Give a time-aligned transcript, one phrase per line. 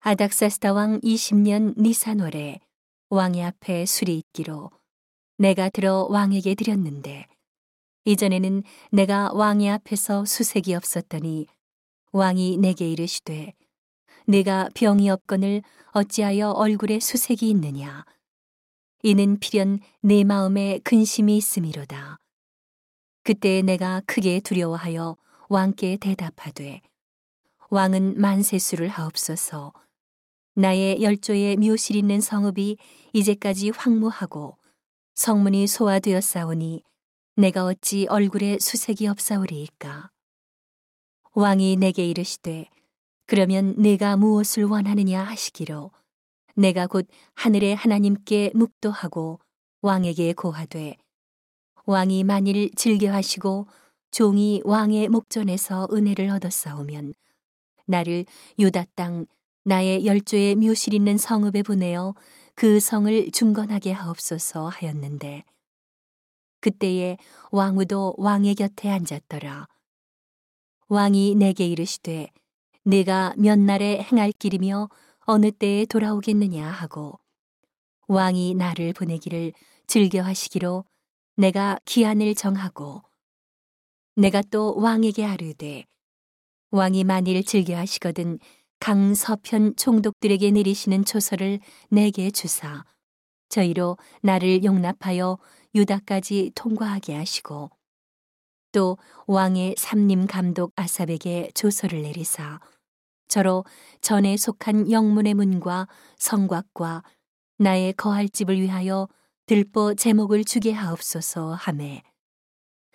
[0.00, 2.60] 아닥사스다 왕 20년 니산월에
[3.10, 4.70] 왕의 앞에 술이 있기로
[5.38, 7.26] 내가 들어 왕에게 드렸는데
[8.04, 11.46] 이전에는 내가 왕의 앞에서 수색이 없었더니
[12.12, 13.52] 왕이 내게 이르시되
[14.26, 18.04] 내가 병이 없거늘 어찌하여 얼굴에 수색이 있느냐?
[19.02, 22.18] 이는 필연 내 마음에 근심이 있음이로다.
[23.24, 25.16] 그때 내가 크게 두려워하여
[25.48, 26.82] 왕께 대답하되
[27.70, 29.72] 왕은 만세수를 하옵소서
[30.58, 32.78] 나의 열조의 묘실 있는 성읍이
[33.12, 34.58] 이제까지 황무하고
[35.14, 36.82] 성문이 소화되었사오니
[37.36, 40.10] 내가 어찌 얼굴에 수색이 없사오리이까.
[41.34, 42.68] 왕이 내게 이르시되
[43.26, 45.92] 그러면 내가 무엇을 원하느냐 하시기로
[46.56, 49.38] 내가 곧 하늘의 하나님께 묵도하고
[49.82, 50.96] 왕에게 고하되
[51.86, 53.68] 왕이 만일 즐겨하시고
[54.10, 57.14] 종이 왕의 목전에서 은혜를 얻었사오면
[57.86, 58.24] 나를
[58.58, 59.26] 유다 땅
[59.68, 62.14] 나의 열조의 묘실 있는 성읍에 보내어
[62.54, 65.44] 그 성을 중건하게 하옵소서 하였는데
[66.60, 67.18] 그때에
[67.50, 69.68] 왕후도 왕의 곁에 앉았더라.
[70.88, 72.28] 왕이 내게 이르시되
[72.82, 74.88] 내가 몇 날에 행할 길이며
[75.26, 77.20] 어느 때에 돌아오겠느냐 하고
[78.06, 79.52] 왕이 나를 보내기를
[79.86, 80.86] 즐겨하시기로
[81.36, 83.02] 내가 기한을 정하고
[84.16, 85.84] 내가 또 왕에게 아르되
[86.70, 88.38] 왕이 만일 즐겨하시거든
[88.80, 92.84] 강서편 총독들에게 내리시는 초서를 내게 주사
[93.48, 95.38] 저희로 나를 용납하여
[95.74, 97.70] 유다까지 통과하게 하시고
[98.72, 102.60] 또 왕의 삼림 감독 아삽에게 조서를 내리사
[103.26, 103.64] 저로
[104.00, 107.02] 전에 속한 영문의 문과 성곽과
[107.58, 109.08] 나의 거할 집을 위하여
[109.46, 112.02] 들보 제목을 주게 하옵소서 하매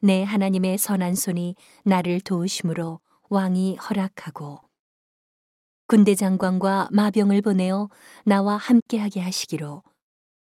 [0.00, 4.63] 내 하나님의 선한 손이 나를 도우심으로 왕이 허락하고
[5.86, 7.90] 군대 장관과 마병을 보내어
[8.24, 9.82] 나와 함께하게 하시기로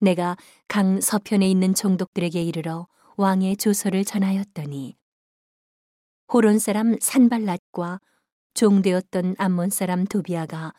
[0.00, 0.36] 내가
[0.68, 2.86] 강 서편에 있는 총독들에게 이르러
[3.16, 4.96] 왕의 조서를 전하였더니
[6.32, 8.00] 호론 사람 산발랏과
[8.54, 10.74] 종되었던 암몬 사람 도비아가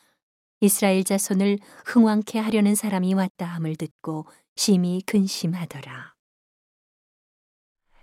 [0.62, 6.14] 이스라엘 자손을 흥왕케 하려는 사람이 왔다 함을 듣고 심히 근심하더라.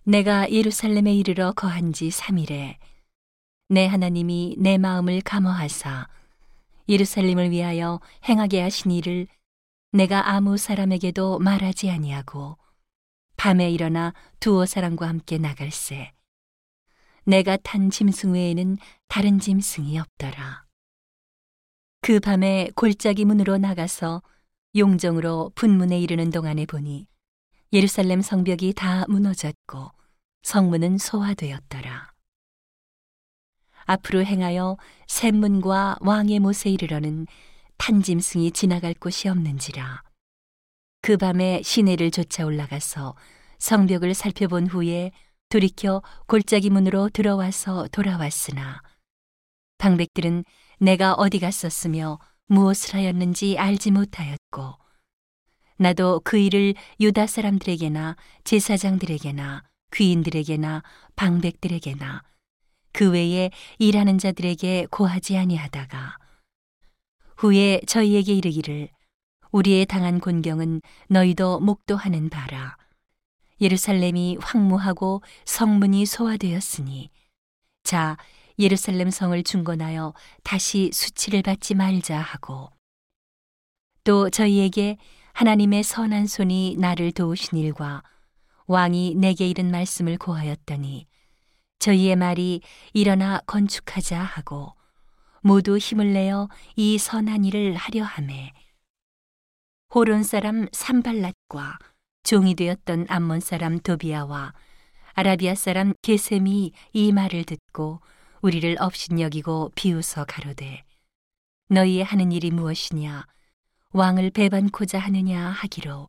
[0.04, 2.76] 내가 예루살렘에 이르러 거한 지 3일에
[3.69, 6.08] 내 하나님이 내 마음을 감화하사
[6.92, 9.26] 예루살렘을 위하여 행하게 하신 일을
[9.92, 12.58] 내가 아무 사람에게도 말하지 아니하고
[13.36, 16.12] 밤에 일어나 두어 사람과 함께 나갈새
[17.25, 18.76] 내가 탄 짐승 외에는
[19.08, 20.66] 다른 짐승이 없더라.
[22.00, 24.22] 그 밤에 골짜기 문으로 나가서
[24.76, 27.06] 용정으로 분문에 이르는 동안에 보니
[27.72, 29.92] 예루살렘 성벽이 다 무너졌고
[30.42, 32.12] 성문은 소화되었더라.
[33.84, 34.76] 앞으로 행하여
[35.06, 37.26] 샘문과 왕의 못에 이르러는
[37.78, 40.03] 탄짐승이 지나갈 곳이 없는지라.
[41.00, 43.16] 그 밤에 시내를 쫓아 올라가서
[43.59, 45.10] 성벽을 살펴본 후에
[45.48, 48.82] 돌이켜 골짜기 문으로 들어와서 돌아왔으나
[49.78, 50.44] 방백들은
[50.78, 54.75] 내가 어디 갔었으며 무엇을 하였는지 알지 못하였고
[55.76, 60.82] 나도 그 일을 유다 사람들에게나 제사장들에게나 귀인들에게나
[61.16, 62.22] 방백들에게나
[62.92, 66.19] 그 외에 일하는 자들에게 고하지 아니하다가
[67.36, 68.88] 후에 저희에게 이르기를
[69.50, 72.76] 우리의 당한 곤경은 너희도 목도하는 바라.
[73.60, 77.10] 예루살렘이 황무하고 성문이 소화되었으니
[77.84, 78.16] 자
[78.58, 82.70] 예루살렘 성을 중건하여 다시 수치를 받지 말자 하고
[84.04, 84.98] 또 저희에게
[85.32, 88.02] 하나님의 선한 손이 나를 도우신 일과
[88.66, 91.06] 왕이 내게 이른 말씀을 고하였더니
[91.82, 92.60] 저희의 말이
[92.93, 94.72] 일어나 건축하자 하고
[95.41, 98.53] 모두 힘을 내어 이 선한 일을 하려 함에
[99.93, 101.78] 호론 사람 산발랏과
[102.22, 104.54] 종이 되었던 암몬 사람 도비아와
[105.15, 108.00] 아라비아 사람 게셈이 이 말을 듣고
[108.43, 110.84] 우리를 업신여기고 비웃어 가로되
[111.69, 113.26] 너희의 하는 일이 무엇이냐?
[113.90, 116.08] 왕을 배반코자 하느냐 하기로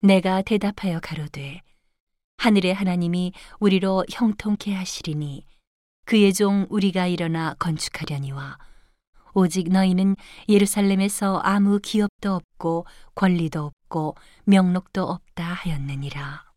[0.00, 1.60] 내가 대답하여 가로되
[2.40, 5.44] 하늘의 하나님이 우리로 형통케 하시리니
[6.06, 8.56] 그의 종 우리가 일어나 건축하려니와
[9.34, 10.16] 오직 너희는
[10.48, 16.49] 예루살렘에서 아무 기업도 없고 권리도 없고 명록도 없다 하였느니라.